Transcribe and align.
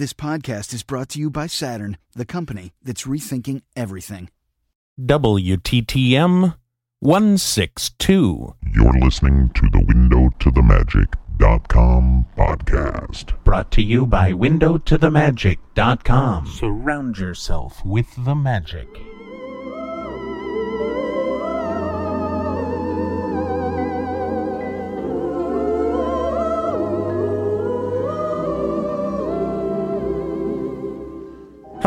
This 0.00 0.14
podcast 0.14 0.72
is 0.72 0.82
brought 0.82 1.10
to 1.10 1.18
you 1.18 1.28
by 1.28 1.46
Saturn, 1.46 1.98
the 2.16 2.24
company 2.24 2.72
that's 2.82 3.02
rethinking 3.02 3.60
everything. 3.76 4.30
WTTM 4.98 6.54
162. 7.00 8.54
You're 8.72 8.98
listening 8.98 9.50
to 9.50 9.68
the 9.70 9.84
Window 9.86 10.30
to 10.38 10.50
the 10.52 10.62
Magic.com 10.62 12.24
podcast. 12.34 13.44
Brought 13.44 13.70
to 13.72 13.82
you 13.82 14.06
by 14.06 14.32
WindowToTheMagic.com. 14.32 16.46
Surround 16.46 17.18
yourself 17.18 17.84
with 17.84 18.24
the 18.24 18.34
magic. 18.34 18.88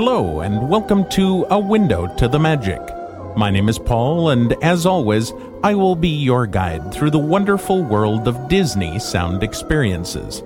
Hello, 0.05 0.41
and 0.41 0.67
welcome 0.67 1.09
to 1.12 1.48
A 1.49 1.57
Window 1.57 2.13
to 2.17 2.27
the 2.27 2.38
Magic. 2.38 2.81
My 3.38 3.49
name 3.49 3.70
is 3.70 3.80
Paul, 3.80 4.31
and 4.31 4.52
as 4.62 4.85
always, 4.85 5.31
I 5.63 5.76
will 5.76 5.95
be 5.95 6.09
your 6.09 6.45
guide 6.45 6.93
through 6.93 7.12
the 7.12 7.20
wonderful 7.20 7.81
world 7.81 8.27
of 8.27 8.49
Disney 8.49 8.99
sound 8.99 9.43
experiences. 9.43 10.43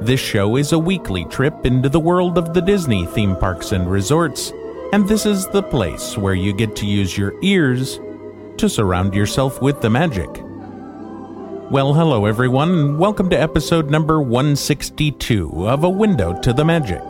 This 0.00 0.20
show 0.20 0.54
is 0.54 0.70
a 0.70 0.78
weekly 0.78 1.24
trip 1.24 1.66
into 1.66 1.88
the 1.88 1.98
world 1.98 2.38
of 2.38 2.54
the 2.54 2.60
Disney 2.60 3.04
theme 3.06 3.34
parks 3.34 3.72
and 3.72 3.90
resorts, 3.90 4.52
and 4.92 5.08
this 5.08 5.26
is 5.26 5.48
the 5.48 5.64
place 5.64 6.16
where 6.16 6.34
you 6.34 6.54
get 6.54 6.76
to 6.76 6.86
use 6.86 7.18
your 7.18 7.34
ears 7.42 7.98
to 8.56 8.68
surround 8.68 9.14
yourself 9.14 9.60
with 9.60 9.80
the 9.80 9.90
magic. 9.90 10.30
Well, 11.72 11.92
hello 11.92 12.26
everyone, 12.26 12.70
and 12.70 12.98
welcome 13.00 13.28
to 13.30 13.36
episode 13.36 13.90
number 13.90 14.22
162 14.22 15.66
of 15.66 15.82
A 15.82 15.90
Window 15.90 16.40
to 16.42 16.52
the 16.52 16.64
Magic. 16.64 17.02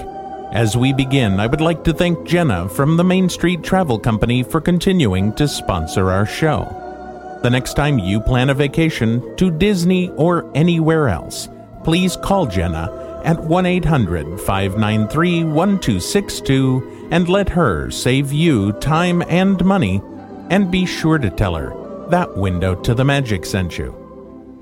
As 0.53 0.77
we 0.77 0.93
begin, 0.93 1.41
I 1.41 1.47
would 1.47 1.63
like 1.63 1.83
to 1.85 1.95
thank 1.95 2.27
Jenna 2.27 2.69
from 2.69 2.99
the 2.99 3.05
Main 3.05 3.31
Street 3.31 3.63
Travel 3.63 3.99
Company 3.99 4.43
for 4.43 4.61
continuing 4.61 5.33
to 5.37 5.49
sponsor 5.49 6.11
our 6.11 6.27
show. 6.27 6.69
The 7.43 7.49
next 7.49 7.73
time 7.73 7.99
you 7.99 8.21
plan 8.21 8.51
a 8.51 8.55
vacation 8.55 9.35
to 9.37 9.51
Disney 9.51 10.11
or 10.11 10.51
anywhere 10.55 11.09
else, 11.09 11.49
please 11.85 12.19
call 12.19 12.45
Jenna 12.45 13.23
at 13.25 13.43
1 13.43 13.65
800 13.65 14.39
593 14.43 15.45
1262 15.45 17.09
and 17.11 17.31
let 17.31 17.49
her 17.49 17.91
save 17.91 18.31
you 18.31 18.73
time 18.73 19.23
and 19.29 19.65
money. 19.65 20.03
And 20.51 20.71
be 20.71 20.85
sure 20.85 21.17
to 21.17 21.31
tell 21.31 21.55
her 21.55 21.73
that 22.11 22.37
Window 22.37 22.75
to 22.75 22.93
the 22.93 23.07
Magic 23.07 23.47
sent 23.47 23.79
you. 23.79 24.02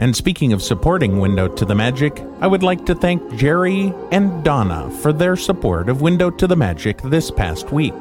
And 0.00 0.16
speaking 0.16 0.54
of 0.54 0.62
supporting 0.62 1.18
Window 1.18 1.46
to 1.46 1.64
the 1.66 1.74
Magic, 1.74 2.24
I 2.40 2.46
would 2.46 2.62
like 2.62 2.86
to 2.86 2.94
thank 2.94 3.36
Jerry 3.36 3.92
and 4.10 4.42
Donna 4.42 4.90
for 5.02 5.12
their 5.12 5.36
support 5.36 5.90
of 5.90 6.00
Window 6.00 6.30
to 6.30 6.46
the 6.46 6.56
Magic 6.56 7.02
this 7.02 7.30
past 7.30 7.70
week. 7.70 7.92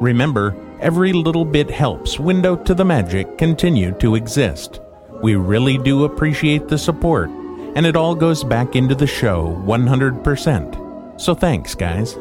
Remember, 0.00 0.56
every 0.80 1.12
little 1.12 1.44
bit 1.44 1.70
helps 1.70 2.18
Window 2.18 2.56
to 2.56 2.72
the 2.72 2.84
Magic 2.86 3.36
continue 3.36 3.92
to 3.98 4.14
exist. 4.14 4.80
We 5.22 5.34
really 5.34 5.76
do 5.76 6.04
appreciate 6.04 6.68
the 6.68 6.78
support, 6.78 7.28
and 7.28 7.84
it 7.84 7.94
all 7.94 8.14
goes 8.14 8.42
back 8.42 8.74
into 8.74 8.94
the 8.94 9.06
show 9.06 9.54
100%. 9.66 11.20
So 11.20 11.34
thanks, 11.34 11.74
guys. 11.74 12.14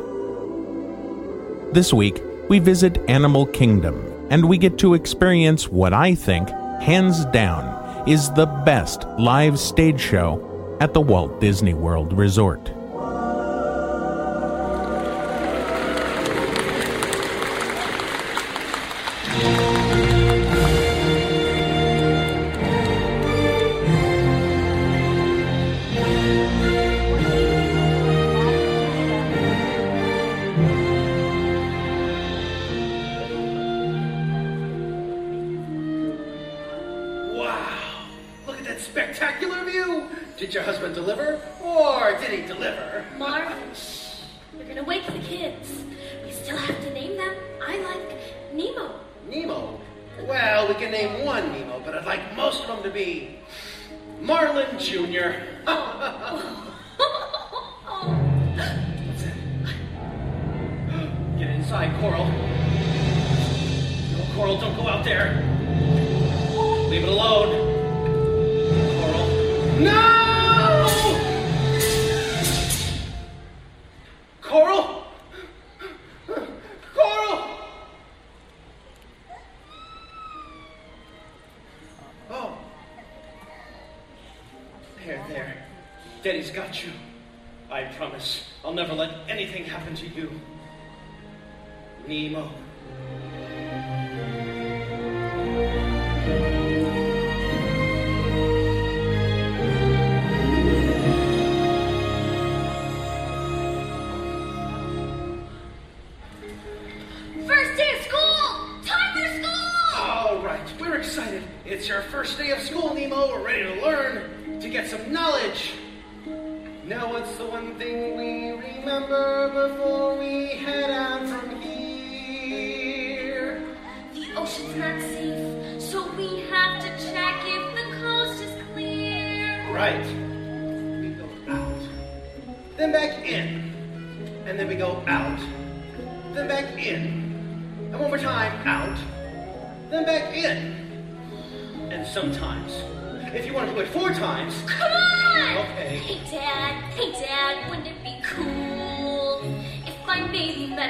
This 1.71 1.93
week, 1.93 2.21
we 2.49 2.59
visit 2.59 2.97
Animal 3.07 3.45
Kingdom, 3.45 4.27
and 4.29 4.49
we 4.49 4.57
get 4.57 4.77
to 4.79 4.95
experience 4.95 5.69
what 5.69 5.93
I 5.93 6.13
think, 6.13 6.49
hands 6.81 7.23
down, 7.27 7.76
is 8.07 8.31
the 8.31 8.45
best 8.45 9.05
live 9.19 9.59
stage 9.59 9.99
show 9.99 10.77
at 10.79 10.93
the 10.93 11.01
Walt 11.01 11.41
Disney 11.41 11.73
World 11.73 12.13
Resort. 12.13 12.76
Inside, 61.67 61.99
Coral. 61.99 62.23
No, 64.13 64.35
Coral, 64.35 64.57
don't 64.57 64.77
go 64.77 64.87
out 64.87 65.03
there. 65.03 65.43
Leave 66.87 67.03
it 67.03 67.09
alone. 67.09 67.49
Coral. 69.01 69.27
No! 69.81 70.87
Coral? 74.41 75.03
Coral! 76.95 77.59
Oh. 82.29 82.57
There, 85.05 85.25
there. 85.27 85.65
Daddy's 86.23 86.49
got 86.49 86.81
you. 86.81 86.91
I 87.69 87.83
promise 87.97 88.45
I'll 88.63 88.71
never 88.71 88.93
let 88.93 89.11
anything 89.27 89.65
happen 89.65 89.95
to 89.95 90.07
you. 90.07 90.31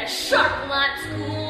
Shark 0.07 0.69
at 0.71 0.99
school? 1.01 1.46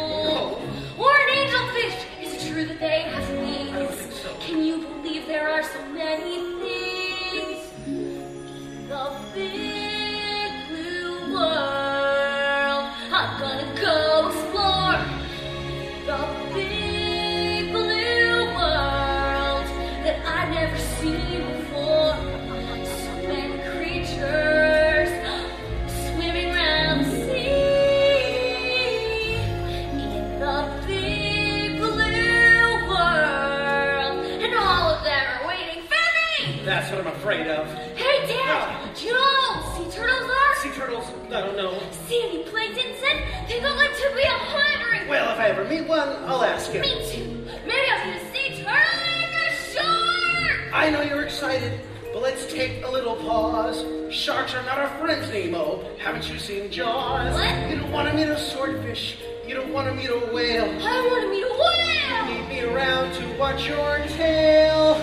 I 41.27 41.41
don't 41.41 41.57
know. 41.57 41.77
Sandy 42.07 42.43
Plankton 42.43 42.93
said 42.99 43.47
they 43.49 43.59
would 43.59 43.75
like 43.75 43.95
to 43.95 44.11
be 44.15 44.23
a 44.23 44.29
hundred. 44.29 45.09
Well, 45.09 45.33
if 45.33 45.39
I 45.39 45.49
ever 45.49 45.65
meet 45.65 45.85
one, 45.87 46.07
I'll 46.25 46.43
ask 46.43 46.71
him. 46.71 46.81
Me 46.81 47.05
too. 47.11 47.45
Maybe 47.65 47.89
I'll 47.91 48.05
get 48.05 48.21
a 48.21 48.33
sea 48.33 48.63
turtle 48.63 48.73
and 48.73 49.35
a 49.35 49.51
shark. 49.73 50.73
I 50.73 50.89
know 50.89 51.01
you're 51.01 51.23
excited, 51.23 51.81
but 52.13 52.21
let's 52.21 52.45
take 52.51 52.83
a 52.85 52.89
little 52.89 53.15
pause. 53.17 53.83
Sharks 54.09 54.53
are 54.55 54.63
not 54.63 54.77
our 54.77 54.89
friends, 54.99 55.29
Nemo. 55.29 55.83
Haven't 55.97 56.29
you 56.29 56.39
seen 56.39 56.71
Jaws? 56.71 57.33
What? 57.33 57.69
You 57.69 57.77
don't 57.77 57.91
want 57.91 58.09
to 58.09 58.15
meet 58.15 58.29
a 58.29 58.39
swordfish. 58.39 59.17
You 59.45 59.55
don't 59.55 59.73
want 59.73 59.87
to 59.89 59.93
meet 59.93 60.09
a 60.09 60.33
whale. 60.33 60.63
I 60.63 61.07
want 61.09 61.23
to 61.23 61.29
meet 61.29 61.43
a 61.43 61.51
whale. 61.59 62.39
Meet 62.39 62.49
me 62.49 62.61
around 62.73 63.13
to 63.15 63.37
watch 63.37 63.67
your 63.67 63.97
tail 64.15 64.95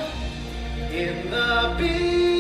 in 0.90 1.30
the 1.30 1.74
big 1.78 2.33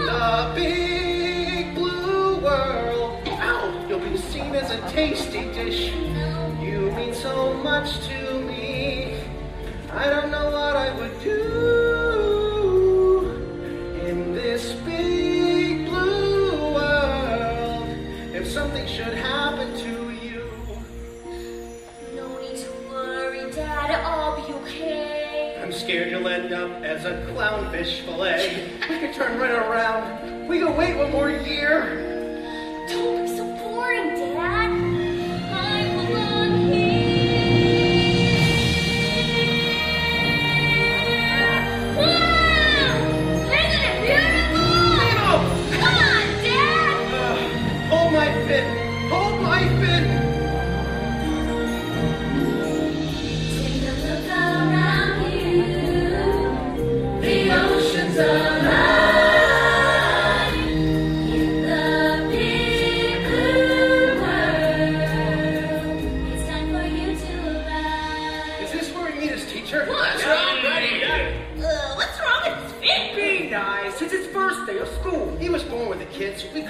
the 0.00 0.52
big 0.54 1.74
blue 1.74 2.36
world. 2.36 3.28
Ow! 3.28 3.86
You'll 3.88 4.00
be 4.00 4.16
seen 4.16 4.54
as 4.54 4.70
a 4.70 4.80
tasty 4.90 5.44
dish. 5.52 5.92
You 6.60 6.90
mean 6.92 7.14
so 7.14 7.54
much 7.54 8.06
to 8.08 8.40
me. 8.40 9.16
I 9.92 10.08
don't 10.08 10.30
know 10.30 10.46
what 10.50 10.76
I 10.76 10.96
would 10.98 11.20
do 11.22 11.71
as 26.84 27.04
a 27.04 27.14
clownfish 27.32 28.04
fillet. 28.04 28.68
We 28.88 28.98
could 28.98 29.14
turn 29.14 29.38
right 29.38 29.50
around. 29.50 30.48
We 30.48 30.60
could 30.60 30.76
wait 30.76 30.96
one 30.96 31.10
more 31.10 31.30
year. 31.30 32.11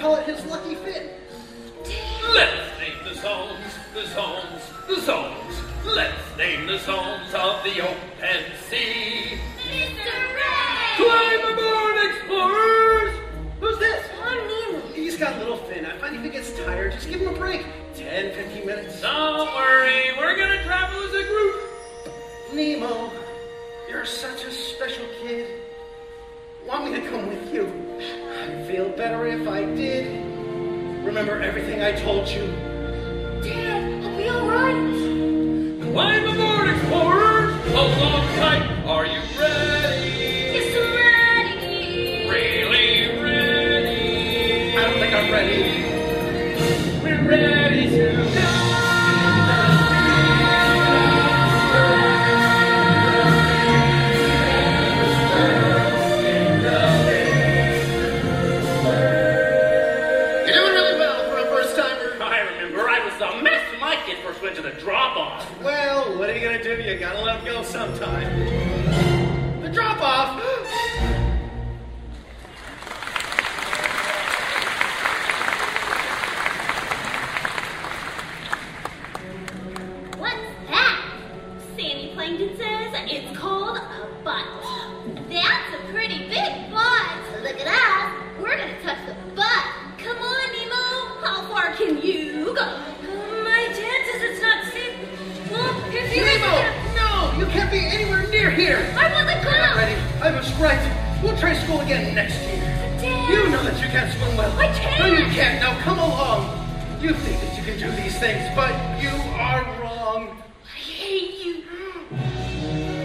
Call 0.03 0.15
it 0.17 0.25
his 0.25 0.45
lucky 0.47 0.75
fit. 0.75 1.17
Let's 2.33 2.77
name 2.77 2.97
the 3.05 3.15
songs, 3.15 3.63
the 3.93 4.05
songs, 4.07 4.61
the 4.85 4.99
songs. 4.99 5.55
Let's 5.85 6.37
name 6.37 6.67
the 6.67 6.77
songs 6.79 7.33
of 7.33 7.63
the 7.63 7.79
open 7.79 8.43
sea. 8.69 9.39
Mr. 9.63 10.13
Ray! 10.35 10.97
Climb 10.97 11.53
aboard, 11.53 11.95
explorers! 12.03 13.13
Who's 13.61 13.79
this? 13.79 14.05
I'm 14.21 14.45
Nemo. 14.45 14.87
He's 14.93 15.15
got 15.15 15.37
little 15.37 15.55
Finn. 15.55 15.85
I 15.85 15.97
find 15.97 16.17
if 16.17 16.23
he 16.23 16.29
gets 16.29 16.51
tired, 16.59 16.91
just 16.91 17.07
give 17.07 17.21
him 17.21 17.33
a 17.33 17.37
break. 17.37 17.65
10, 17.95 18.33
15 18.33 18.65
minutes. 18.65 18.99
Don't 18.99 19.55
worry, 19.55 20.11
we're 20.17 20.35
gonna 20.35 20.61
travel 20.65 21.01
as 21.01 21.13
a 21.13 21.23
group. 21.29 21.61
Nemo, 22.53 23.09
you're 23.87 24.03
such 24.03 24.43
a 24.43 24.51
special 24.51 25.05
kid. 25.21 25.61
Want 26.67 26.91
me 26.91 26.99
to 26.99 27.09
come 27.09 27.29
with 27.29 27.53
you? 27.53 27.82
I'd 28.43 28.67
feel 28.67 28.89
better 28.89 29.25
if 29.25 29.47
I 29.47 29.63
did. 29.63 30.05
Remember 31.05 31.41
everything 31.41 31.81
I 31.81 31.93
told 31.93 32.27
you. 32.27 32.43
sometime. 67.61 68.62
Here. 98.63 98.95
I 98.95 99.11
want 99.11 99.27
not 99.27 99.43
go. 99.43 99.51
ready. 99.51 99.99
I 100.21 100.31
was 100.31 100.47
right. 100.55 100.79
We'll 101.21 101.37
try 101.37 101.53
school 101.53 101.81
again 101.81 102.15
next 102.15 102.39
year. 102.47 102.63
Dad. 102.99 103.29
You 103.29 103.49
know 103.49 103.63
that 103.63 103.75
you 103.81 103.89
can't 103.89 104.11
swim 104.13 104.37
well. 104.37 104.51
I 104.57 104.67
can't. 104.67 104.99
No, 104.99 105.07
you 105.07 105.27
can't. 105.35 105.59
Now 105.59 105.77
come 105.81 105.99
along. 105.99 106.41
You 107.01 107.13
think 107.13 107.41
that 107.41 107.57
you 107.57 107.63
can 107.63 107.77
do 107.77 107.91
these 108.01 108.17
things, 108.17 108.43
but 108.55 108.71
you 109.03 109.11
are 109.35 109.63
wrong. 109.81 110.41
I 110.63 110.79
hate 110.79 111.43
you. 111.43 111.63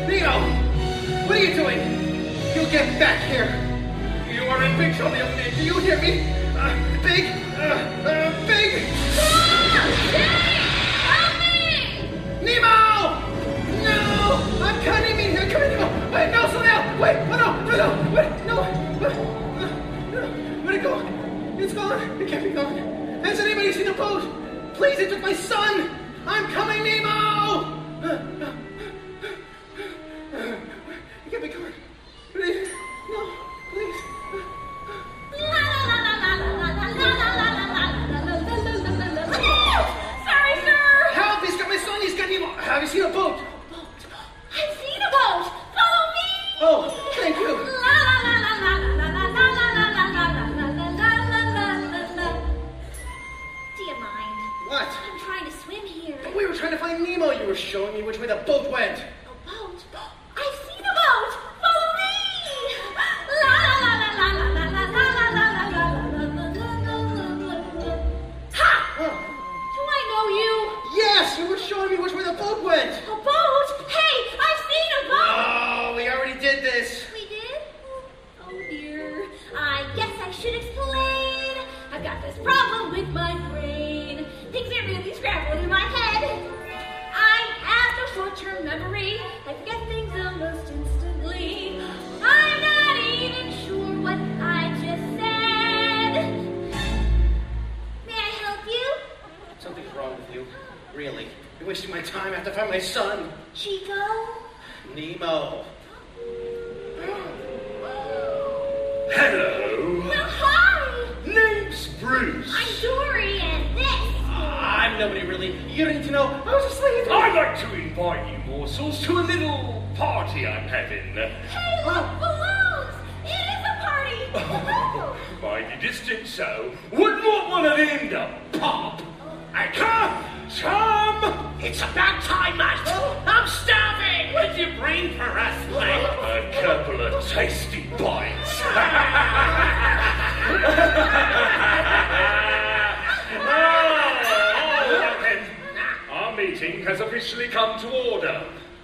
Nemo, 0.07 0.39
what 1.27 1.37
are 1.37 1.45
you 1.45 1.55
doing? 1.55 1.81
You'll 2.55 2.71
get 2.71 2.87
back 3.01 3.19
here. 3.27 3.51
You 4.33 4.49
are 4.49 4.63
in 4.63 4.79
big 4.79 4.95
trouble, 4.95 5.17
young 5.17 5.35
man. 5.35 5.51
Do 5.57 5.65
you 5.65 5.79
hear 5.81 6.01
me? 6.01 6.21
Uh, 6.55 7.03
big, 7.03 7.25
uh, 7.59 8.07
uh, 8.07 8.47
big. 8.47 8.85
Ah! 9.19 9.59
Dad, 10.13 10.31
help 11.11 11.35
me! 11.43 12.47
Nemo! 12.47 12.78
Wait, 16.13 16.31
no, 16.31 16.49
slow 16.49 16.63
down. 16.63 16.99
Wait, 16.99 17.17
oh 17.31 17.37
no, 17.37 17.65
no, 17.65 17.77
no, 17.77 18.15
wait, 18.15 18.47
no. 18.47 18.57
Uh, 18.59 19.09
uh, 19.09 20.27
Where'd 20.65 20.77
it 20.77 20.83
go? 20.83 21.03
It's 21.59 21.75
gone. 21.75 22.21
It 22.21 22.29
can't 22.29 22.45
be 22.45 22.51
gone. 22.51 22.77
Has 23.25 23.39
anybody 23.41 23.73
seen 23.73 23.89
a 23.89 23.93
boat? 23.93 24.23
Please, 24.75 24.99
it 24.99 25.11
took 25.11 25.21
my 25.21 25.35
son. 25.35 25.91
I'm 26.27 26.47
coming, 26.53 26.83
Nemo! 26.83 27.09
Uh, 27.09 28.07
uh, 28.07 28.53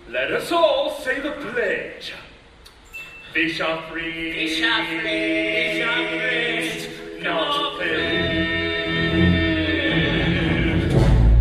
Let 0.08 0.32
us 0.32 0.52
all 0.52 0.90
say 1.00 1.20
the 1.20 1.32
pledge. 1.32 2.12
Fish 3.32 3.58
are 3.61 3.80
free. 3.90 4.32
Fish 4.34 4.62
are 4.62 4.84
free. 4.84 5.00
Fish 5.00 5.82
are 5.82 6.08
free. 6.18 7.23
Not 7.23 7.78
food. 7.78 8.44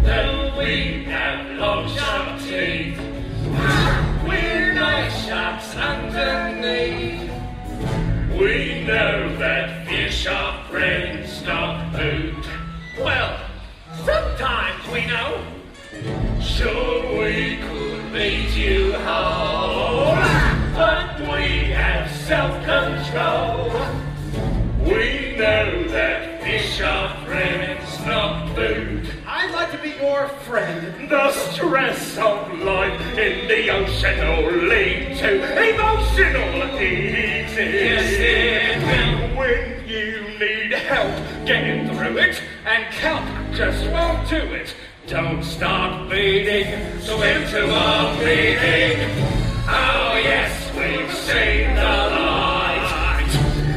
Though 0.05 0.57
we 0.57 1.03
have 1.03 1.57
long 1.59 1.89
sharp 1.89 2.39
teeth, 2.39 2.97
we're 4.25 4.73
nice 4.73 5.25
sharks 5.25 5.75
underneath. 5.75 7.29
We 8.31 8.85
know 8.85 9.35
that 9.39 9.85
fish 9.87 10.25
are 10.25 10.63
friends, 10.69 11.43
not 11.43 11.91
food. 11.93 12.45
Well, 12.97 13.37
sometimes 14.05 14.87
we 14.87 15.05
know. 15.05 15.43
Sure, 16.41 17.19
we 17.19 17.57
could 17.57 17.92
lead 18.13 18.51
you 18.51 18.93
home, 18.99 20.19
but 20.75 21.19
we 21.21 21.71
have 21.71 22.07
self-control. 22.11 23.71
We 24.85 25.35
know 25.35 25.87
that 25.87 26.43
fish 26.43 26.79
are 26.81 27.25
friends, 27.25 28.05
not 28.05 28.53
food. 28.55 29.09
I'd 29.25 29.51
like 29.55 29.71
to 29.71 29.79
be 29.79 29.95
your 29.99 30.27
friend. 30.45 31.09
The 31.09 31.31
stress 31.31 32.15
of 32.19 32.53
life 32.59 33.01
in 33.17 33.47
the 33.47 33.71
ocean 33.71 34.19
will 34.45 34.67
lead 34.67 35.17
to 35.17 35.73
emotional 35.73 36.79
eating. 36.79 37.73
Yes, 37.73 38.13
it 38.19 38.77
will. 38.85 39.37
When 39.39 39.87
you 39.87 40.37
need 40.37 40.71
help 40.71 41.47
getting 41.47 41.87
through 41.87 42.19
it, 42.19 42.39
and 42.63 42.93
kelp 42.93 43.25
just 43.55 43.83
won't 43.89 44.29
do 44.29 44.37
it. 44.53 44.75
Don't 45.13 45.43
start 45.43 46.09
bleeding, 46.09 46.65
swim 47.01 47.45
to 47.49 47.65
a 47.65 48.15
bleeding. 48.17 48.97
Oh 49.67 50.19
yes, 50.23 50.71
we've 50.73 51.13
seen 51.13 51.75
the 51.75 51.95
light. 52.17 53.29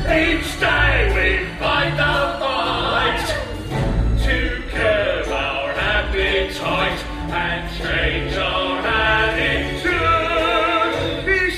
Each 0.09 0.59
day 0.59 1.13
we 1.13 1.45
fight 1.59 1.93
the 2.01 2.17
fight 2.41 3.27
to 4.25 4.63
curb 4.71 5.29
our 5.29 5.73
appetite 5.73 7.05
and 7.31 7.69
change 7.77 8.35
our 8.39 8.79
attitude. 8.79 9.93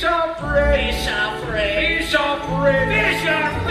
Are 0.04 0.34
free. 0.36 0.90
Fish 0.90 2.14
are 2.14 2.40
free. 2.46 2.84
Fish 2.88 3.26
are 3.26 3.67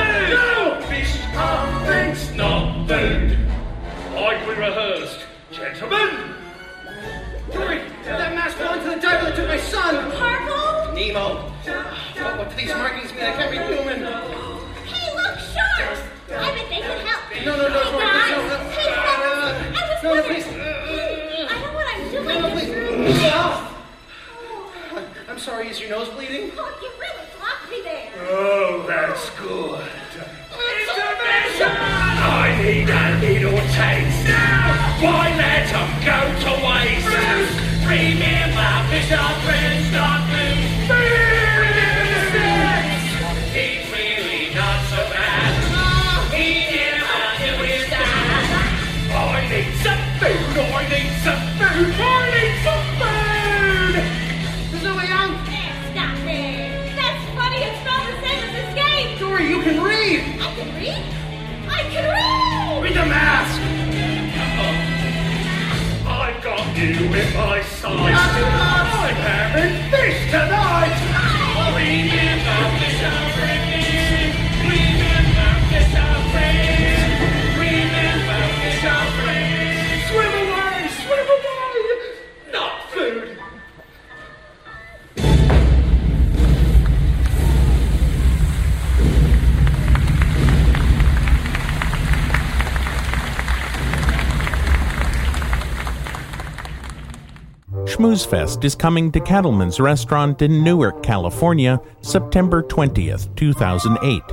Schmoozefest 98.08 98.64
is 98.64 98.74
coming 98.74 99.12
to 99.12 99.20
Cattleman's 99.20 99.82
Restaurant 99.82 100.42
in 100.42 100.64
Newark, 100.64 101.04
California, 101.04 101.82
September 102.00 102.64
20th, 102.64 103.36
2008. 103.36 104.24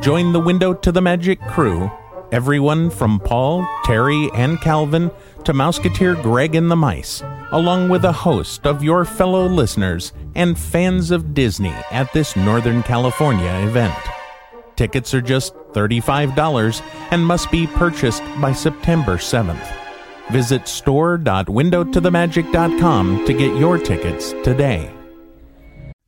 Join 0.00 0.32
the 0.32 0.40
Window 0.40 0.74
to 0.74 0.90
the 0.90 1.00
Magic 1.00 1.40
crew, 1.42 1.88
everyone 2.32 2.90
from 2.90 3.20
Paul, 3.20 3.64
Tairy, 3.84 4.28
and 4.34 4.60
Calvin 4.60 5.12
to 5.44 5.52
Mouseketeer 5.52 6.20
Greg 6.20 6.56
and 6.56 6.68
the 6.68 6.74
Mice, 6.74 7.22
along 7.52 7.90
with 7.90 8.04
a 8.04 8.10
host 8.10 8.66
of 8.66 8.82
your 8.82 9.04
fellow 9.04 9.46
listeners 9.46 10.12
and 10.34 10.58
fans 10.58 11.12
of 11.12 11.32
Disney 11.32 11.74
at 11.92 12.12
this 12.12 12.34
Northern 12.34 12.82
California 12.82 13.52
event. 13.68 13.94
Tickets 14.74 15.14
are 15.14 15.22
just 15.22 15.54
$35 15.74 16.82
and 17.12 17.24
must 17.24 17.52
be 17.52 17.68
purchased 17.68 18.24
by 18.40 18.52
September 18.52 19.16
7th. 19.16 19.85
Visit 20.30 20.68
store.windowtothemagic.com 20.68 23.26
to 23.26 23.32
get 23.32 23.56
your 23.56 23.78
tickets 23.78 24.30
today. 24.44 24.92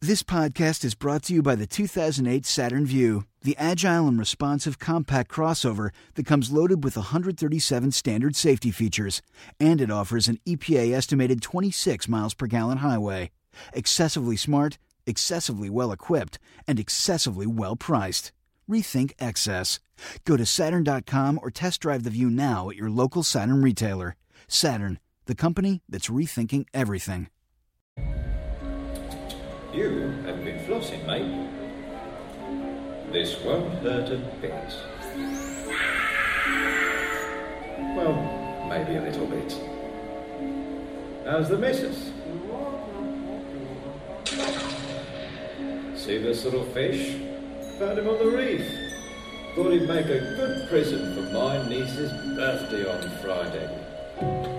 This 0.01 0.23
podcast 0.23 0.85
is 0.85 0.95
brought 0.95 1.25
to 1.25 1.35
you 1.35 1.43
by 1.43 1.57
the 1.57 1.67
2008 1.67 2.47
Saturn 2.47 2.87
Vue, 2.87 3.25
the 3.43 3.57
agile 3.59 4.07
and 4.07 4.17
responsive 4.17 4.79
compact 4.79 5.29
crossover 5.29 5.91
that 6.15 6.25
comes 6.25 6.53
loaded 6.53 6.85
with 6.85 6.97
137 6.97 7.91
standard 7.91 8.37
safety 8.37 8.71
features, 8.71 9.23
and 9.59 9.81
it 9.81 9.91
offers 9.91 10.29
an 10.29 10.39
EPA 10.47 10.95
estimated 10.95 11.43
26 11.43 12.09
miles 12.09 12.33
per 12.33 12.47
gallon 12.47 12.79
highway. 12.79 13.33
Excessively 13.73 14.37
smart, 14.37 14.79
excessively 15.05 15.69
well 15.69 15.91
equipped, 15.91 16.39
and 16.69 16.79
excessively 16.79 17.47
well 17.47 17.75
priced. 17.75 18.31
Rethink 18.69 19.13
excess. 19.19 19.81
Go 20.25 20.37
to 20.37 20.45
Saturn.com 20.45 21.41
or 21.43 21.51
test 21.51 21.81
drive 21.81 22.03
the 22.05 22.11
Vue 22.11 22.31
now 22.31 22.71
at 22.71 22.77
your 22.77 22.91
local 22.91 23.23
Saturn 23.23 23.63
retailer. 23.63 24.17
Saturn, 24.47 24.99
the 25.27 25.35
company 25.35 25.83
that's 25.89 26.09
rethinking 26.09 26.67
everything. 26.75 27.29
You 29.73 30.13
have 30.27 30.45
been 30.45 30.59
flossing, 30.67 31.07
mate. 31.07 31.49
This 33.13 33.41
won't 33.43 33.73
hurt 33.83 34.11
a 34.11 34.19
bit. 34.41 34.75
Well, 37.97 38.15
maybe 38.69 38.97
a 38.97 39.03
little 39.03 39.27
bit. 39.27 39.57
How's 41.25 41.49
the 41.49 41.59
missus? 41.59 42.13
See 45.97 46.19
this 46.19 46.45
little 46.45 46.65
fish? 46.65 47.17
Found 47.79 47.97
him 47.97 48.09
on 48.09 48.19
the 48.19 48.27
reef. 48.27 48.67
Thought 49.55 49.71
he'd 49.71 49.87
make 49.87 50.07
a 50.07 50.19
good 50.19 50.69
present 50.69 51.15
for 51.15 51.33
my 51.33 51.65
niece's 51.69 52.11
birthday 52.35 52.85
on 52.85 53.09
Friday. 53.23 54.58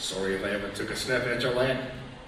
Sorry 0.00 0.34
if 0.34 0.42
I 0.42 0.48
ever 0.52 0.70
took 0.70 0.88
a 0.90 0.96
snap 0.96 1.26
at 1.26 1.42
your 1.42 1.52
land. 1.52 1.78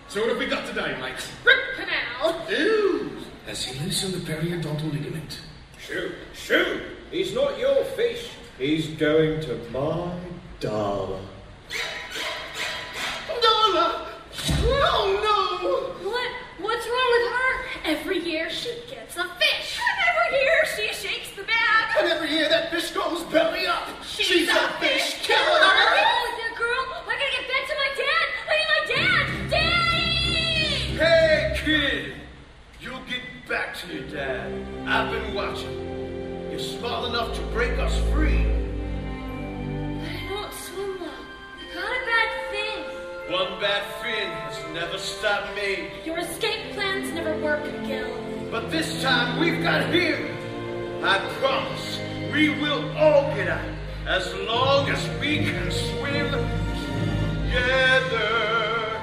So 0.09 0.21
what 0.21 0.29
have 0.29 0.39
we 0.39 0.47
got 0.47 0.67
today, 0.67 0.95
mate? 1.01 1.27
Root 1.43 1.57
canal. 1.75 2.47
Ooh, 2.53 3.11
has 3.47 3.65
he 3.65 3.83
loosened 3.83 4.13
the 4.13 4.19
periodontal 4.31 4.93
ligament? 4.93 5.41
Shoot, 5.79 6.13
shoot! 6.35 6.83
He's 7.11 7.33
not 7.35 7.59
your 7.59 7.83
fish. 7.97 8.29
He's 8.59 8.89
going 8.89 9.41
to 9.41 9.55
my 9.71 10.15
Darla. 10.61 11.25
Darla! 13.41 14.07
Oh 14.65 15.97
no! 16.05 16.11
What? 16.11 16.31
What's 16.61 16.87
wrong 16.87 17.11
with 17.13 17.33
her? 17.33 17.91
Every 17.91 18.19
year 18.19 18.51
she 18.51 18.83
gets 18.91 19.17
a 19.17 19.25
fish. 19.25 19.81
And 19.81 20.17
Every 20.27 20.39
year 20.39 20.61
she 20.77 21.09
shakes 21.09 21.31
the 21.37 21.45
bag. 21.45 21.97
And 21.99 22.13
every 22.13 22.31
year 22.31 22.51
that 22.51 22.71
fish 22.71 22.91
goes 22.91 23.23
belly 23.25 23.67
up. 23.67 23.89
She's 24.05 24.49
a 24.49 24.69
fish 24.79 25.27
killer. 25.27 25.39
What's 25.41 26.32
back 33.53 33.77
to 33.77 33.87
your 33.93 34.09
dad. 34.09 34.51
I've 34.87 35.13
been 35.13 35.35
watching. 35.35 36.49
You're 36.51 36.59
small 36.59 37.05
enough 37.05 37.35
to 37.35 37.43
break 37.53 37.79
us 37.79 37.95
free. 38.11 38.47
But 40.01 40.09
I 40.09 40.27
don't 40.31 40.55
swim 40.55 40.99
well. 40.99 41.11
I 41.61 41.65
got 41.75 41.85
a 41.85 42.01
bad 42.13 42.31
fin. 42.51 42.79
One 43.31 43.61
bad 43.61 43.83
fin 44.01 44.31
has 44.31 44.57
never 44.73 44.97
stopped 44.97 45.55
me. 45.55 45.91
Your 46.03 46.19
escape 46.21 46.73
plans 46.73 47.13
never 47.13 47.37
work, 47.43 47.63
Gil. 47.85 48.09
But 48.51 48.71
this 48.71 49.03
time 49.03 49.39
we've 49.39 49.63
got 49.63 49.83
him. 49.93 50.35
I 51.05 51.19
promise 51.39 52.01
we 52.33 52.49
will 52.59 52.91
all 52.97 53.35
get 53.35 53.49
out 53.49 53.69
as 54.07 54.35
long 54.49 54.89
as 54.89 55.07
we 55.21 55.45
can 55.45 55.71
swim 55.71 56.31
together. 57.51 58.99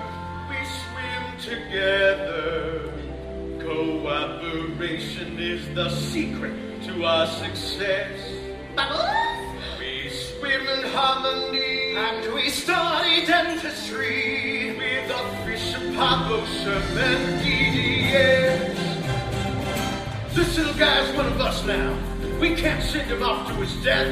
We 0.50 0.58
swim 0.66 1.38
together. 1.40 2.99
Cooperation 3.70 5.38
is 5.38 5.64
the 5.76 5.92
secret 5.92 6.82
to 6.86 7.06
our 7.06 7.28
success. 7.28 8.20
Bubbles? 8.76 9.06
We 9.78 10.10
swim 10.10 10.68
in 10.68 10.86
harmony 10.90 11.94
and 11.96 12.34
we 12.34 12.50
study 12.50 13.28
dentistry 13.28 14.76
with 14.76 15.08
the 15.08 15.20
fish 15.46 15.76
Apollo, 15.76 16.46
and 16.66 17.42
DDS. 17.46 18.76
This 20.34 20.58
little 20.58 20.74
guy's 20.74 21.16
one 21.16 21.28
of 21.28 21.40
us 21.40 21.64
now. 21.64 21.96
We 22.42 22.56
can't 22.56 22.82
send 22.82 23.12
him 23.12 23.22
off 23.22 23.50
to 23.50 23.54
his 23.54 23.84
death. 23.84 24.08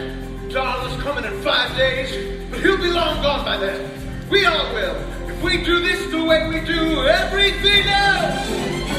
Darla's 0.52 1.02
coming 1.02 1.26
in 1.26 1.42
five 1.42 1.76
days, 1.76 2.12
but 2.52 2.60
he'll 2.60 2.78
be 2.78 2.92
long 2.92 3.24
gone 3.24 3.44
by 3.44 3.58
then. 3.58 4.30
We 4.30 4.46
all 4.46 4.72
will, 4.76 4.98
if 5.28 5.42
we 5.42 5.64
do 5.64 5.80
this 5.82 6.12
the 6.12 6.24
way 6.24 6.48
we 6.48 6.60
do 6.60 7.08
everything 7.08 7.88
else. 7.88 8.97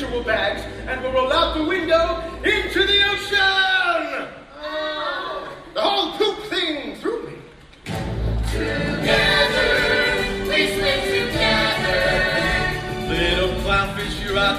Individual 0.00 0.22
bags, 0.22 0.62
and 0.88 1.00
we'll 1.02 1.12
roll 1.12 1.32
out 1.32 1.56
the 1.56 1.64
window 1.64 2.22
into 2.42 2.86
the 2.86 3.10
ocean. 3.10 3.79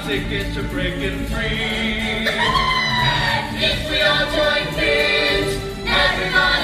Clownfish, 0.02 0.08
you're 0.08 0.30
ticket 0.30 0.54
to 0.54 0.62
breaking 0.64 1.24
free. 1.26 2.28
And 2.28 3.56
if 3.56 3.90
we 3.90 4.00
all 4.02 4.26
join 4.30 4.66
fins, 4.74 5.56
everybody 5.86 6.61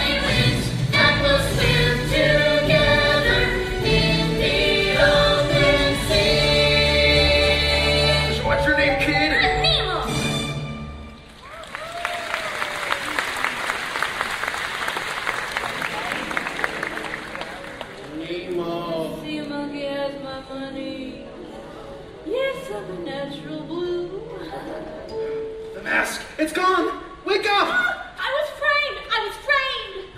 It's 26.38 26.52
gone. 26.52 27.02
Wake 27.24 27.46
up. 27.50 27.68
I 28.16 28.40
was 28.40 28.48
framed! 28.60 29.06
I 29.10 29.26
was 29.26 29.36
framed! 29.44 30.08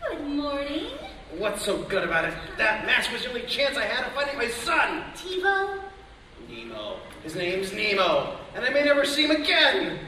Good 0.00 0.26
morning, 0.26 0.86
What's 1.36 1.66
so 1.66 1.82
good 1.82 2.02
about 2.02 2.24
it? 2.24 2.34
That 2.56 2.86
mask 2.86 3.12
was 3.12 3.24
the 3.24 3.28
only 3.28 3.42
chance 3.42 3.76
I 3.76 3.84
had 3.84 4.06
of 4.06 4.12
finding 4.14 4.38
my 4.38 4.48
son. 4.48 5.04
TiVo. 5.14 5.80
Nemo. 6.48 6.96
His 7.22 7.34
name's 7.34 7.74
Nemo, 7.74 8.38
and 8.54 8.64
I 8.64 8.70
may 8.70 8.84
never 8.84 9.04
see 9.04 9.26
him 9.26 9.32
again. 9.32 9.98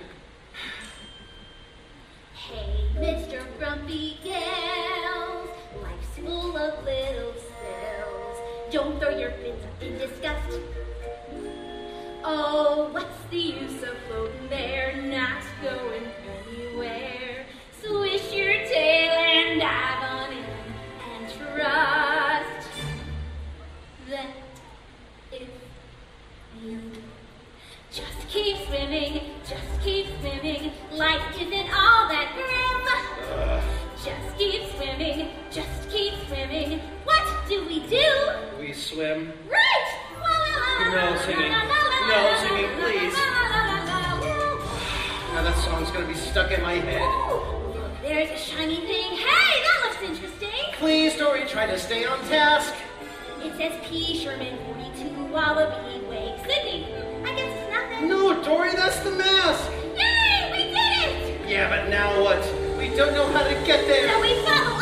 Hey, 2.34 2.86
Mr. 2.96 3.44
Grumpy 3.58 4.16
Gills, 4.24 5.50
life's 5.82 6.16
full 6.16 6.56
of 6.56 6.82
little 6.82 7.34
spells. 7.34 8.38
Don't 8.70 8.98
throw 8.98 9.10
your 9.10 9.32
fins 9.32 9.62
up 9.64 9.82
in 9.82 9.98
disgust. 9.98 10.60
Oh, 12.28 12.88
what's 12.90 13.06
the 13.30 13.38
use 13.38 13.82
of 13.84 13.96
floating 14.08 14.48
there, 14.48 15.00
not 15.00 15.42
going 15.62 16.02
anywhere? 16.50 17.46
Swish 17.80 18.32
your 18.32 18.52
tail 18.66 19.12
and 19.12 19.60
dive 19.60 20.02
on 20.02 20.32
in 20.32 20.44
and 21.08 21.32
trust 21.32 22.68
that 24.10 24.26
if 25.30 25.48
you 26.60 26.80
just 27.92 28.28
keep 28.28 28.56
swimming, 28.66 29.20
just 29.48 29.80
keep 29.84 30.06
swimming. 30.18 30.72
Life 30.94 31.22
isn't 31.40 31.70
all 31.72 32.08
that 32.08 32.32
grim. 32.34 33.56
Just 34.04 34.36
keep 34.36 34.64
swimming, 34.74 35.28
just 35.52 35.88
keep 35.90 36.14
swimming. 36.26 36.80
What 37.04 37.24
do 37.48 37.64
we 37.68 37.86
do? 37.86 38.30
We 38.58 38.72
swim. 38.72 39.32
Right! 39.48 40.05
No 40.78 41.16
singing. 41.24 41.52
No 41.52 42.36
singing, 42.40 42.70
please. 42.80 43.14
Now 45.32 45.42
that 45.42 45.56
song's 45.64 45.90
gonna 45.90 46.06
be 46.06 46.14
stuck 46.14 46.50
in 46.52 46.62
my 46.62 46.74
head. 46.74 47.02
Ooh, 47.02 47.82
there's 48.02 48.30
a 48.30 48.36
shiny 48.36 48.76
thing. 48.76 49.16
Hey, 49.16 49.62
that 49.62 49.80
looks 49.84 50.02
interesting. 50.02 50.50
Please, 50.74 51.16
Dory, 51.16 51.44
try 51.46 51.66
to 51.66 51.78
stay 51.78 52.04
on 52.04 52.18
task. 52.28 52.74
It 53.42 53.56
says 53.56 53.72
P. 53.86 54.18
Sherman 54.18 54.58
42 54.66 55.24
Wallaby 55.32 56.06
Way, 56.06 56.38
Sydney. 56.46 56.86
I 57.24 57.34
guess 57.34 57.52
it's 57.52 57.70
nothing. 57.70 58.08
No, 58.08 58.42
Dory, 58.42 58.72
that's 58.72 58.98
the 59.00 59.12
mask. 59.12 59.70
Yay, 59.96 60.50
we 60.52 60.58
did 60.72 61.40
it! 61.40 61.48
Yeah, 61.48 61.68
but 61.70 61.88
now 61.90 62.22
what? 62.22 62.42
We 62.78 62.88
don't 62.94 63.14
know 63.14 63.26
how 63.32 63.42
to 63.44 63.54
get 63.66 63.86
there. 63.86 64.08
So 64.10 64.20
we 64.20 64.34
follow 64.44 64.75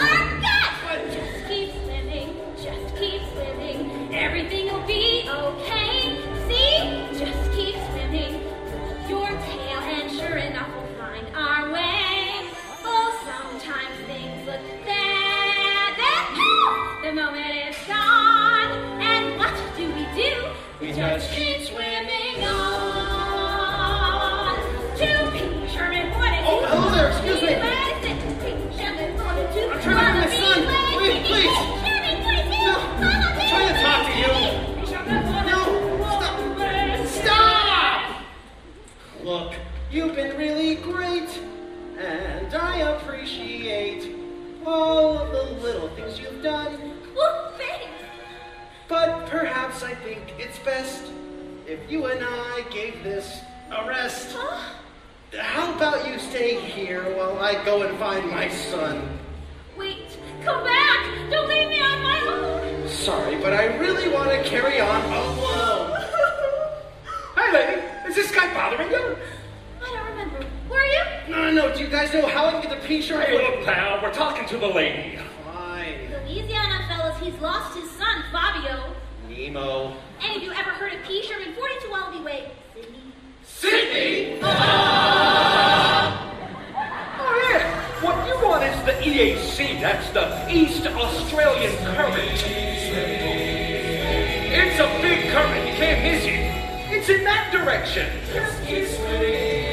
perhaps 49.74 49.82
I 49.82 49.94
think 50.04 50.20
it's 50.38 50.58
best 50.60 51.10
if 51.66 51.90
you 51.90 52.06
and 52.06 52.22
I 52.22 52.64
gave 52.70 53.02
this 53.02 53.40
a 53.70 53.86
rest. 53.86 54.36
Huh? 54.36 54.74
How 55.36 55.74
about 55.74 56.06
you 56.06 56.18
stay 56.18 56.60
here 56.60 57.02
while 57.16 57.38
I 57.38 57.64
go 57.64 57.82
and 57.82 57.98
find 57.98 58.30
my 58.30 58.48
son? 58.48 59.18
Wait, 59.76 60.16
come 60.44 60.62
back! 60.62 61.30
Don't 61.30 61.48
leave 61.48 61.68
me 61.68 61.80
on 61.80 62.02
my 62.02 62.20
own! 62.20 62.88
Sorry, 62.88 63.36
but 63.36 63.52
I 63.52 63.76
really 63.78 64.08
want 64.08 64.30
to 64.30 64.48
carry 64.48 64.80
on 64.80 65.04
alone. 65.06 65.90
Hi, 67.34 67.52
lady. 67.52 67.80
Is 68.08 68.14
this 68.14 68.30
guy 68.30 68.52
bothering 68.54 68.90
you? 68.90 69.16
I 69.82 69.92
don't 69.92 70.06
remember. 70.10 70.46
Were 70.70 70.84
you? 70.84 71.02
No, 71.28 71.50
no, 71.50 71.50
no. 71.50 71.74
Do 71.74 71.82
you 71.82 71.88
guys 71.90 72.12
know 72.12 72.28
how 72.28 72.46
I 72.46 72.52
can 72.52 72.62
get 72.62 72.80
the 72.80 72.86
P-shirt? 72.86 73.24
Hey, 73.24 73.42
look, 73.42 73.64
pal. 73.64 74.00
We're 74.00 74.14
talking 74.14 74.46
to 74.46 74.56
the 74.56 74.68
lady. 74.68 75.18
Fine. 75.44 76.12
Louisiana, 76.12 76.86
fellas, 76.86 77.18
he's 77.18 77.34
lost 77.40 77.76
his 77.76 77.90
son, 77.90 78.22
Fabio. 78.30 78.93
Nemo. 79.44 79.94
Any 80.22 80.36
of 80.36 80.42
you 80.42 80.52
ever 80.52 80.70
heard 80.70 80.94
of 80.94 81.02
P. 81.04 81.22
Sherman 81.22 81.52
42 81.52 81.90
Wallaby 81.90 82.24
Way? 82.24 82.50
Sydney? 82.74 83.12
Sydney? 83.44 84.40
Oh, 84.42 84.48
yeah. 87.50 88.02
What 88.02 88.26
you 88.26 88.34
want 88.42 88.64
is 88.64 88.74
the 88.86 88.92
EAC. 88.92 89.80
That's 89.82 90.08
the 90.12 90.50
East 90.50 90.86
Australian 90.86 91.76
Current. 91.94 92.42
It's 94.56 94.80
a 94.80 94.88
big 95.02 95.30
current. 95.30 95.68
You 95.68 95.74
can't 95.74 96.02
miss 96.02 96.24
it. 96.24 96.40
It's 96.96 97.08
in 97.10 97.24
that 97.24 97.52
direction. 97.52 98.08
And 98.32 99.63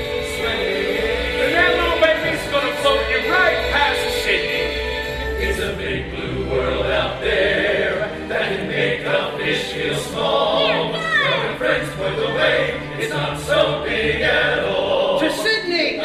small. 10.12 10.91
When 10.91 11.58
friends 11.58 11.89
point 11.95 12.15
the 12.17 12.26
way, 12.28 12.80
it's 13.00 13.12
not 13.12 13.39
so 13.39 13.84
big 13.84 14.21
at 14.21 14.63
all. 14.65 15.19
To 15.19 15.32
Sydney! 15.32 16.00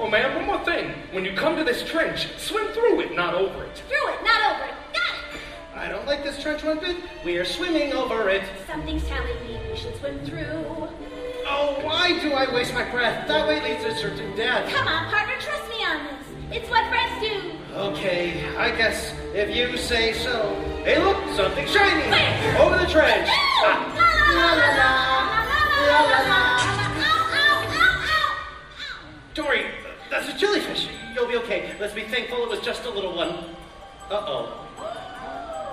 Oh 0.00 0.08
man, 0.10 0.34
one 0.36 0.46
more 0.46 0.64
thing. 0.64 0.92
When 1.12 1.24
you 1.24 1.32
come 1.32 1.56
to 1.56 1.64
this 1.64 1.82
trench, 1.84 2.28
swim 2.38 2.68
through 2.68 3.00
it, 3.00 3.14
not 3.14 3.34
over 3.34 3.64
it. 3.64 3.78
Through 3.88 4.08
it, 4.12 4.22
not 4.22 4.54
over 4.54 4.64
it. 4.64 4.74
Got 4.92 5.14
it! 5.34 5.40
I 5.74 5.88
don't 5.88 6.06
like 6.06 6.22
this 6.22 6.40
trench 6.42 6.62
one 6.64 6.78
bit. 6.80 6.96
We 7.24 7.36
are 7.38 7.44
swimming 7.44 7.92
over 7.92 8.28
it. 8.28 8.42
Something's 8.66 9.04
telling 9.06 9.38
me 9.46 9.60
we 9.70 9.76
should 9.76 9.96
swim 9.98 10.24
through. 10.24 10.88
Oh, 11.50 11.78
why 11.82 12.18
do 12.20 12.32
I 12.32 12.52
waste 12.54 12.74
my 12.74 12.84
breath? 12.90 13.26
That 13.26 13.46
way 13.48 13.60
leads 13.62 13.82
to 13.84 13.94
certain 13.96 14.34
death. 14.36 14.70
Come 14.70 14.86
on, 14.86 15.08
partner, 15.10 15.34
trust 15.40 15.68
me 15.70 15.84
on 15.84 16.04
this. 16.04 16.58
It's 16.58 16.70
what 16.70 16.86
friends 16.88 17.20
do. 17.20 17.52
Okay, 17.74 18.44
I 18.56 18.70
guess 18.70 19.14
if 19.34 19.54
you 19.54 19.76
say 19.76 20.12
so. 20.12 20.54
Hey, 20.88 21.04
look, 21.04 21.18
something 21.36 21.66
shiny! 21.66 22.02
Over 22.56 22.78
the 22.78 22.86
trench! 22.86 23.28
Dory, 29.34 29.66
that's 30.08 30.30
a 30.30 30.38
jellyfish. 30.38 30.88
You'll 31.14 31.28
be 31.28 31.36
okay. 31.36 31.76
Let's 31.78 31.92
be 31.92 32.04
thankful 32.04 32.42
it 32.42 32.48
was 32.48 32.60
just 32.60 32.86
a 32.86 32.90
little 32.90 33.14
one. 33.14 33.28
Uh-oh. 34.10 34.64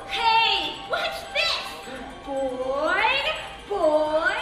Hey, 0.10 0.75
watch 0.91 1.15
this! 1.34 1.63
boy, 2.25 3.01
boy. 3.69 4.34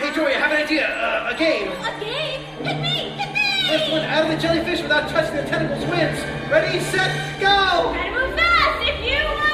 hey, 0.00 0.12
Dory, 0.12 0.34
I 0.34 0.38
have 0.40 0.50
an 0.50 0.64
idea. 0.64 0.88
Uh, 0.88 1.30
a 1.32 1.38
game. 1.38 1.68
A 1.68 2.00
game? 2.00 2.42
Hit 2.66 2.80
me, 2.80 3.10
hit 3.10 3.32
me! 3.32 3.68
First 3.68 3.92
one 3.92 4.00
out 4.00 4.24
of 4.24 4.32
the 4.32 4.42
jellyfish 4.42 4.82
without 4.82 5.08
touching 5.08 5.36
the 5.36 5.44
tentacles 5.44 5.88
wins. 5.88 6.18
Ready, 6.50 6.80
set, 6.80 7.38
go! 7.38 7.92
Better 7.92 8.10
move 8.10 8.34
fast 8.34 8.88
if 8.88 9.08
you 9.08 9.24
want! 9.24 9.49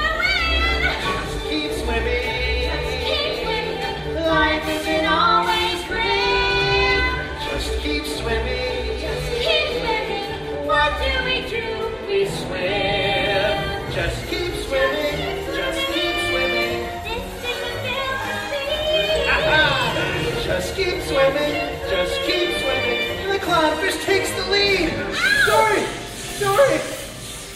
Swimming. 21.07 21.55
Just 21.89 22.19
keep 22.23 22.49
swimming. 22.57 22.99
And 23.23 23.31
the 23.31 23.39
clownfish 23.39 24.03
takes 24.03 24.29
the 24.33 24.45
lead. 24.51 24.89
Dory! 25.45 25.83
Dory! 26.37 26.79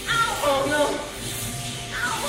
Ow. 0.08 0.42
Oh 0.48 0.62
no. 0.72 0.84
Ow. 2.00 2.20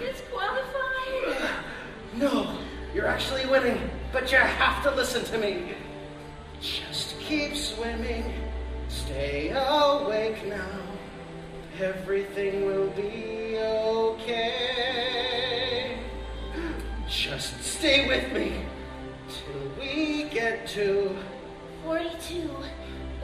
Disqualified. 0.00 1.50
No, 2.14 2.58
you're 2.92 3.06
actually 3.06 3.46
winning, 3.46 3.78
but 4.12 4.32
you 4.32 4.38
have 4.38 4.82
to 4.82 4.90
listen 4.90 5.24
to 5.26 5.38
me. 5.38 5.74
Just 6.60 7.18
keep 7.20 7.54
swimming. 7.54 8.24
Stay 8.88 9.50
awake 9.50 10.44
now. 10.46 10.80
Everything 11.80 12.66
will 12.66 12.90
be 12.90 13.56
okay. 13.58 14.61
Stay 17.82 18.06
with 18.06 18.32
me 18.32 18.52
till 19.28 19.68
we 19.76 20.22
get 20.30 20.68
to 20.68 21.16
42. 21.82 22.48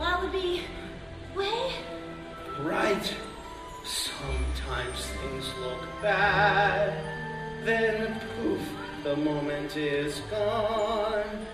That 0.00 0.20
would 0.20 0.32
be 0.32 0.62
Way? 1.36 1.74
right. 2.62 3.14
Sometimes 3.84 5.06
things 5.06 5.44
look 5.60 5.80
bad, 6.02 6.92
then 7.64 8.20
poof, 8.34 8.60
the 9.04 9.14
moment 9.14 9.76
is 9.76 10.22
gone. 10.28 11.46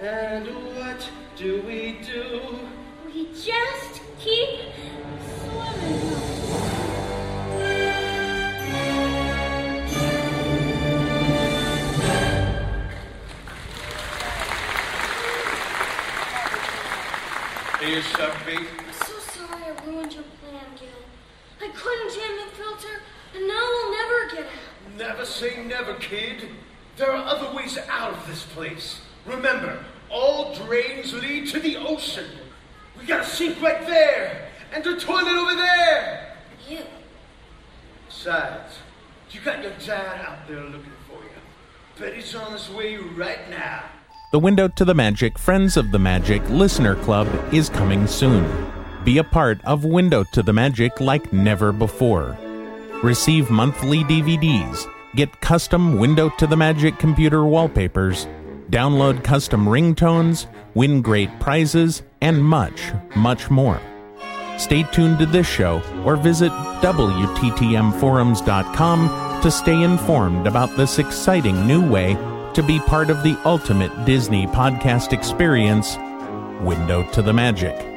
And 0.00 0.48
what 0.74 1.08
do 1.36 1.62
we 1.64 2.00
do? 2.04 2.58
We 3.06 3.26
just 3.26 4.02
keep 4.18 4.58
you, 17.92 18.00
Sophie? 18.00 18.56
I'm 18.56 18.92
so 19.04 19.18
sorry 19.18 19.64
I 19.64 19.84
ruined 19.84 20.14
your 20.14 20.22
plan, 20.40 20.64
Gil. 20.80 20.88
I 21.60 21.70
couldn't 21.74 22.14
jam 22.14 22.38
the 22.38 22.56
filter, 22.56 23.02
and 23.34 23.46
now 23.46 23.68
we'll 23.68 23.92
never 23.92 24.34
get 24.34 24.46
out. 24.46 24.96
Never 24.96 25.24
say 25.26 25.62
never, 25.66 25.92
kid. 25.96 26.48
There 26.96 27.12
are 27.12 27.22
other 27.22 27.54
ways 27.54 27.76
out 27.90 28.14
of 28.14 28.26
this 28.26 28.44
place. 28.44 29.02
Remember, 29.26 29.84
all 30.08 30.54
drains 30.54 31.12
lead 31.12 31.48
to 31.48 31.60
the 31.60 31.76
ocean. 31.76 32.30
We 32.98 33.04
got 33.04 33.20
a 33.20 33.24
sink 33.26 33.60
right 33.60 33.86
there, 33.86 34.48
and 34.72 34.86
a 34.86 34.98
toilet 34.98 35.36
over 35.36 35.54
there. 35.54 36.36
You. 36.66 36.80
Besides, 38.08 38.78
you 39.32 39.40
got 39.42 39.62
your 39.62 39.72
dad 39.84 40.24
out 40.26 40.48
there 40.48 40.64
looking 40.64 40.96
for 41.06 41.22
you. 41.22 41.30
Betty's 41.98 42.34
on 42.34 42.52
his 42.52 42.70
way 42.70 42.96
right 42.96 43.50
now. 43.50 43.84
The 44.32 44.38
Window 44.38 44.66
to 44.66 44.84
the 44.86 44.94
Magic 44.94 45.38
Friends 45.38 45.76
of 45.76 45.90
the 45.90 45.98
Magic 45.98 46.42
Listener 46.48 46.94
Club 46.94 47.28
is 47.52 47.68
coming 47.68 48.06
soon. 48.06 48.72
Be 49.04 49.18
a 49.18 49.24
part 49.24 49.62
of 49.62 49.84
Window 49.84 50.24
to 50.32 50.42
the 50.42 50.54
Magic 50.54 51.02
like 51.02 51.34
never 51.34 51.70
before. 51.70 52.38
Receive 53.02 53.50
monthly 53.50 54.04
DVDs, 54.04 54.86
get 55.16 55.42
custom 55.42 55.98
Window 55.98 56.30
to 56.38 56.46
the 56.46 56.56
Magic 56.56 56.98
computer 56.98 57.44
wallpapers, 57.44 58.26
download 58.70 59.22
custom 59.22 59.66
ringtones, 59.66 60.46
win 60.72 61.02
great 61.02 61.38
prizes, 61.38 62.02
and 62.22 62.42
much, 62.42 62.90
much 63.14 63.50
more. 63.50 63.82
Stay 64.56 64.84
tuned 64.84 65.18
to 65.18 65.26
this 65.26 65.46
show 65.46 65.82
or 66.06 66.16
visit 66.16 66.52
WTTMforums.com 66.80 69.42
to 69.42 69.50
stay 69.50 69.82
informed 69.82 70.46
about 70.46 70.74
this 70.78 70.98
exciting 70.98 71.66
new 71.66 71.86
way 71.86 72.16
to 72.54 72.62
be 72.62 72.78
part 72.80 73.10
of 73.10 73.22
the 73.22 73.38
ultimate 73.44 74.04
Disney 74.04 74.46
podcast 74.46 75.12
experience, 75.12 75.96
Window 76.62 77.02
to 77.12 77.22
the 77.22 77.32
Magic. 77.32 77.91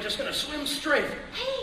We're 0.00 0.04
just 0.04 0.16
going 0.16 0.32
to 0.32 0.38
swim 0.38 0.66
straight. 0.66 1.04
Hey. 1.34 1.59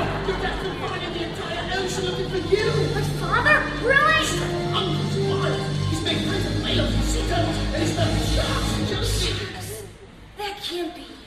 Mama, 0.00 0.96
you're 0.96 1.10
in 1.10 1.12
the 1.12 1.22
entire 1.28 1.62
ocean 1.78 2.04
looking 2.06 2.28
for 2.30 2.38
you. 2.54 2.66
But 2.94 3.04
Father, 3.20 3.56
really? 3.86 4.26
He's 5.90 6.02
made 6.04 6.20
friends 6.26 6.44
with 6.44 6.64
whales 6.64 6.94
and 6.94 7.04
sea 7.04 7.28
turtles, 7.28 7.56
and 7.58 7.82
he's 7.82 7.92
found 7.94 8.16
sharks. 8.34 9.82
That 10.38 10.54
can't 10.62 10.94
be. 10.94 11.19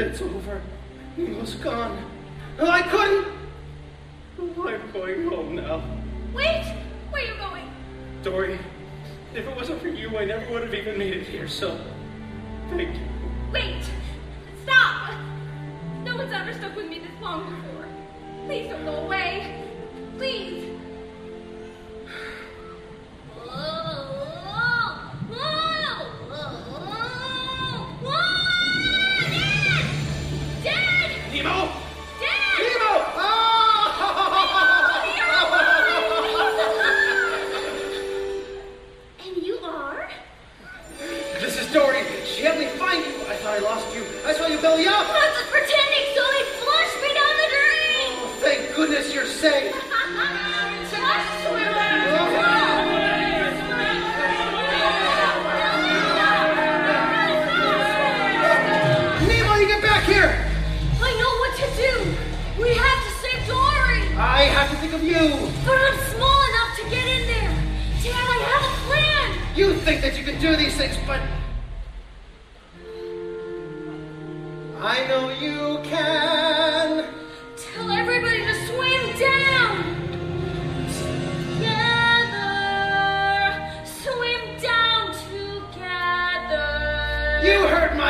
It's 0.00 0.22
over. 0.22 0.62
He 1.14 1.24
was 1.24 1.54
gone. 1.56 2.10
I 2.58 2.80
couldn't. 2.82 3.26
I'm 4.38 4.92
going 4.92 5.28
home 5.28 5.56
now. 5.56 5.82
Wait! 6.32 6.64
Where 7.10 7.22
are 7.22 7.26
you 7.26 7.34
going? 7.36 7.70
Dory, 8.22 8.58
if 9.34 9.46
it 9.46 9.56
wasn't 9.56 9.82
for 9.82 9.88
you, 9.88 10.16
I 10.16 10.24
never 10.24 10.50
would 10.52 10.62
have 10.62 10.72
even 10.72 10.98
made 10.98 11.12
it 11.12 11.26
here, 11.26 11.46
so 11.46 11.78
thank 12.70 12.96
you. 12.96 13.19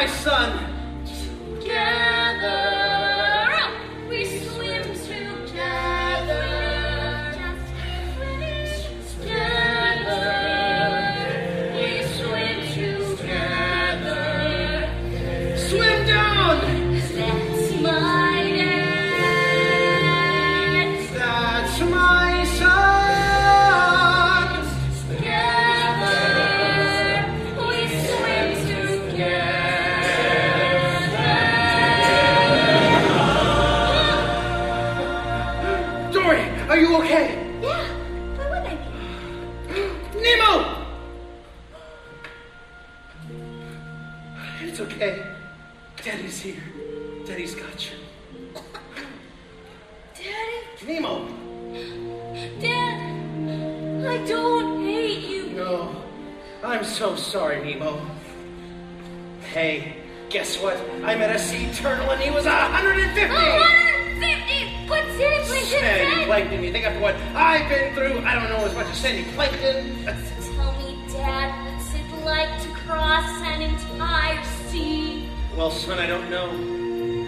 my 0.01 0.07
son. 0.07 0.70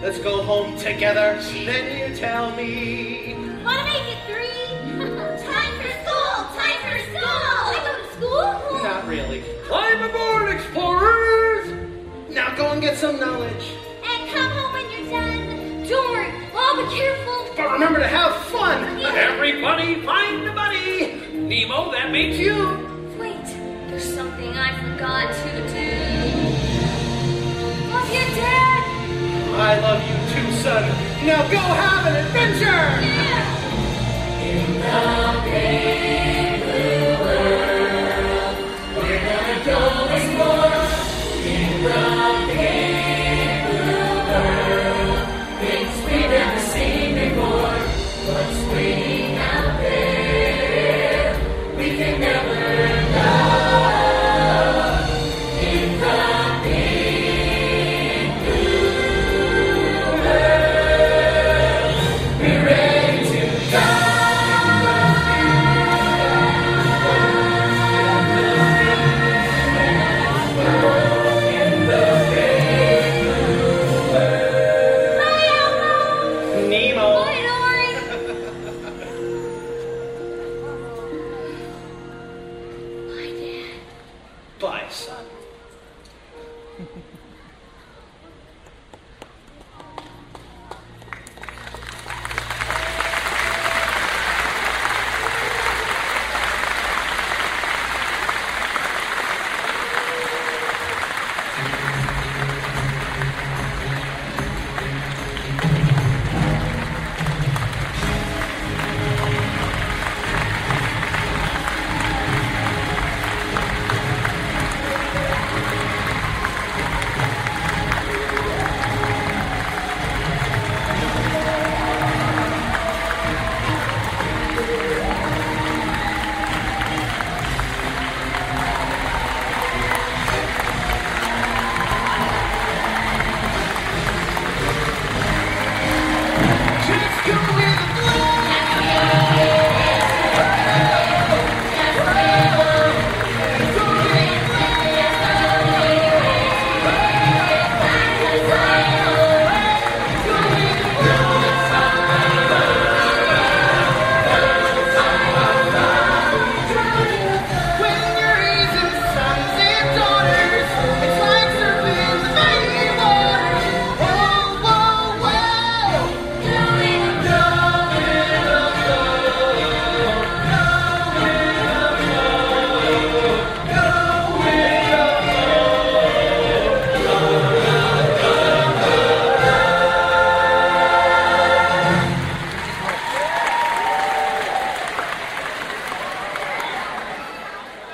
Let's 0.03 0.19
go 0.19 0.43
home 0.43 0.77
together, 0.77 1.41
then 1.65 2.11
you 2.11 2.17
tell 2.17 2.51
me. 2.57 3.37
Wanna 3.65 3.85
make 3.85 4.03
it 4.03 4.19
three? 4.27 4.99
time 5.47 5.75
for 5.79 5.93
school! 6.03 6.35
Time 6.59 6.81
for 6.83 6.99
school! 7.07 7.23
I 7.23 7.79
go 7.87 7.93
to 8.03 8.13
school? 8.17 8.83
Not 8.83 9.07
really. 9.07 9.45
Climb 9.69 10.03
aboard, 10.03 10.51
explorers! 10.51 11.71
Now 12.31 12.53
go 12.57 12.73
and 12.73 12.83
get 12.83 12.99
some 12.99 13.21
knowledge. 13.21 13.65
And 14.03 14.29
come 14.33 14.51
home 14.51 14.73
when 14.73 14.91
you're 14.91 15.09
done. 15.09 15.87
Don't 15.89 16.11
worry, 16.11 16.33
I'll 16.53 16.77
be 16.85 16.97
careful. 16.97 17.55
But 17.57 17.71
remember 17.71 18.01
to 18.01 18.09
have 18.09 18.35
fun. 18.47 18.83
Everybody 19.05 20.05
find 20.05 20.49
a 20.49 20.53
buddy! 20.53 21.15
Nemo, 21.33 21.93
that 21.93 22.11
means 22.11 22.37
you! 22.41 22.57
Wait, 23.21 23.45
there's 23.87 24.13
something 24.13 24.49
I 24.49 24.75
forgot 24.83 25.33
to 25.33 25.69
do. 25.69 25.72
I 29.65 29.79
love 29.79 30.03
you 30.03 30.17
too, 30.33 30.49
son. 30.61 30.83
Now 31.25 31.43
go 31.49 31.59
have 31.59 32.07
an 32.07 32.17
adventure! 32.17 32.85
In 34.51 34.67
the 34.83 35.01
big 35.47 36.63
blue 36.67 37.11
world, 37.23 38.57
we're 38.97 39.23
gonna 39.29 39.59
go 39.71 39.81
explore. 40.17 40.83
In 41.47 41.71
the 41.85 42.01
big 42.53 42.92
son. 84.93 85.25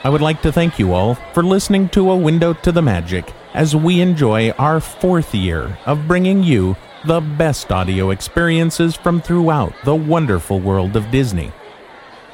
I 0.09 0.11
would 0.11 0.22
like 0.22 0.40
to 0.40 0.52
thank 0.52 0.78
you 0.78 0.94
all 0.94 1.16
for 1.34 1.42
listening 1.42 1.90
to 1.90 2.11
A 2.11 2.16
Window 2.16 2.54
to 2.54 2.72
the 2.72 2.80
Magic 2.80 3.30
as 3.52 3.76
we 3.76 4.00
enjoy 4.00 4.52
our 4.52 4.80
fourth 4.80 5.34
year 5.34 5.78
of 5.84 6.09
bringing 6.09 6.42
you 6.42 6.76
the 7.04 7.20
best 7.20 7.70
audio 7.70 8.09
experiences 8.09 8.96
from 8.96 9.20
throughout 9.20 9.74
the 9.84 9.94
wonderful 9.94 10.61
world 10.61 10.96
of 10.96 11.11
Disney. 11.11 11.52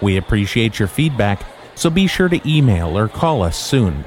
We 0.01 0.17
appreciate 0.17 0.79
your 0.79 0.87
feedback, 0.87 1.45
so 1.75 1.91
be 1.91 2.07
sure 2.07 2.29
to 2.29 2.49
email 2.49 2.97
or 2.97 3.09
call 3.09 3.43
us 3.43 3.59
soon. 3.59 4.05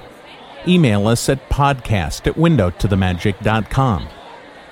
Email 0.66 1.06
us 1.06 1.28
at 1.28 1.50
podcast 1.50 2.26
at 2.26 2.36
windowtothemagic.com. 2.36 4.08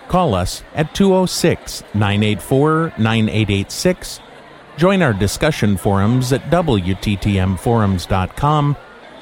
Call 0.08 0.34
us 0.34 0.64
at 0.74 0.96
206 0.96 1.84
984 1.94 2.94
9886 2.98 4.22
Join 4.78 5.02
our 5.02 5.14
discussion 5.14 5.78
forums 5.78 6.34
at 6.34 6.52
WTTMforums.com. 6.52 8.76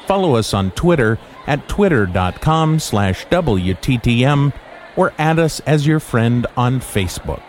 Follow 0.07 0.35
us 0.35 0.53
on 0.53 0.71
Twitter 0.71 1.19
at 1.47 1.67
twitter.com 1.67 2.79
slash 2.79 3.25
WTTM 3.27 4.53
or 4.95 5.13
add 5.17 5.39
us 5.39 5.59
as 5.61 5.87
your 5.87 5.99
friend 5.99 6.45
on 6.57 6.79
Facebook. 6.79 7.41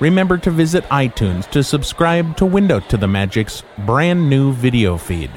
Remember 0.00 0.36
to 0.38 0.50
visit 0.50 0.82
iTunes 0.84 1.48
to 1.50 1.62
subscribe 1.62 2.36
to 2.36 2.44
Window 2.44 2.80
to 2.80 2.96
the 2.96 3.06
Magic's 3.06 3.62
brand 3.86 4.28
new 4.28 4.52
video 4.52 4.98
feed. 4.98 5.30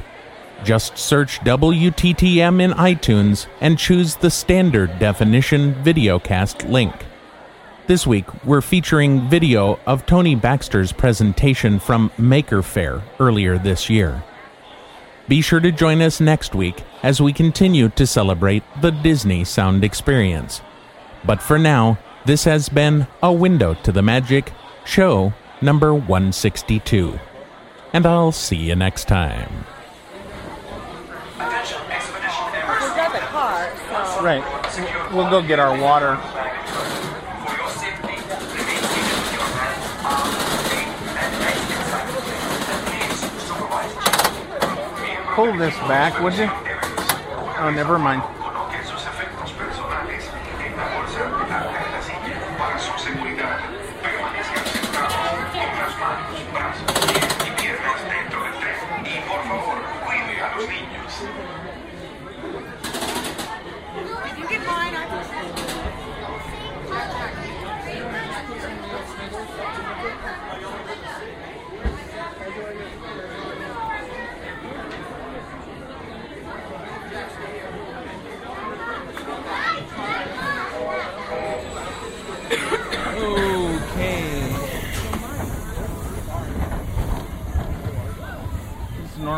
Just 0.63 0.97
search 0.97 1.39
WTTM 1.41 2.61
in 2.61 2.71
iTunes 2.71 3.45
and 3.61 3.77
choose 3.77 4.15
the 4.15 4.31
standard 4.31 4.97
definition 4.99 5.75
videocast 5.83 6.67
link. 6.69 6.93
This 7.87 8.05
week, 8.05 8.25
we're 8.43 8.59
featuring 8.59 9.29
video 9.29 9.79
of 9.85 10.05
Tony 10.05 10.35
Baxter's 10.35 10.91
presentation 10.91 11.79
from 11.79 12.11
Maker 12.17 12.61
Faire 12.61 13.01
earlier 13.17 13.57
this 13.57 13.89
year. 13.89 14.25
Be 15.29 15.39
sure 15.39 15.61
to 15.61 15.71
join 15.71 16.01
us 16.01 16.19
next 16.19 16.53
week 16.53 16.83
as 17.01 17.21
we 17.21 17.31
continue 17.31 17.87
to 17.87 18.05
celebrate 18.05 18.63
the 18.81 18.91
Disney 18.91 19.45
sound 19.45 19.85
experience. 19.85 20.59
But 21.23 21.41
for 21.41 21.57
now, 21.57 21.97
this 22.25 22.43
has 22.43 22.67
been 22.67 23.07
A 23.23 23.31
Window 23.31 23.73
to 23.83 23.93
the 23.93 24.01
Magic, 24.01 24.51
show 24.83 25.31
number 25.61 25.93
162. 25.93 27.17
And 27.93 28.05
I'll 28.05 28.33
see 28.33 28.57
you 28.57 28.75
next 28.75 29.07
time. 29.07 29.63
Right. 34.19 34.43
We'll 35.13 35.29
go 35.29 35.41
get 35.41 35.59
our 35.59 35.79
water. 35.79 36.19
pull 45.37 45.55
this 45.55 45.75
back, 45.81 46.19
would 46.19 46.33
you? 46.33 46.49
Oh, 47.59 47.71
never 47.71 47.99
mind. 47.99 48.23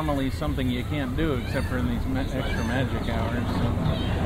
normally 0.06 0.30
something 0.30 0.70
you 0.70 0.82
can't 0.86 1.18
do 1.18 1.34
except 1.34 1.68
for 1.68 1.78
in 1.78 1.86
these 1.90 2.00
extra 2.34 2.64
magic 2.64 3.10
hours. 3.10 3.46
So. 3.58 4.19